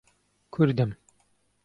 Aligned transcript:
کوردم. 0.53 0.91